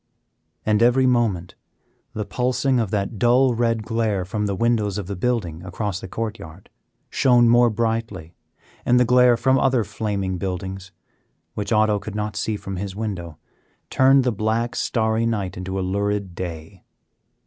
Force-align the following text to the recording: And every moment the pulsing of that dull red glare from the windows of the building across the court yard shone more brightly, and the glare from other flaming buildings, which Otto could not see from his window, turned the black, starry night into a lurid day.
And 0.65 0.81
every 0.81 1.05
moment 1.05 1.53
the 2.13 2.25
pulsing 2.25 2.79
of 2.79 2.89
that 2.89 3.19
dull 3.19 3.53
red 3.53 3.83
glare 3.83 4.25
from 4.25 4.47
the 4.47 4.55
windows 4.55 4.97
of 4.97 5.05
the 5.05 5.15
building 5.15 5.61
across 5.61 5.99
the 5.99 6.07
court 6.07 6.39
yard 6.39 6.71
shone 7.11 7.47
more 7.47 7.69
brightly, 7.69 8.33
and 8.83 8.99
the 8.99 9.05
glare 9.05 9.37
from 9.37 9.59
other 9.59 9.83
flaming 9.83 10.39
buildings, 10.39 10.91
which 11.53 11.71
Otto 11.71 11.99
could 11.99 12.15
not 12.15 12.35
see 12.35 12.57
from 12.57 12.77
his 12.77 12.95
window, 12.95 13.37
turned 13.91 14.23
the 14.23 14.31
black, 14.31 14.75
starry 14.75 15.27
night 15.27 15.55
into 15.55 15.79
a 15.79 15.85
lurid 15.85 16.33
day. 16.33 16.83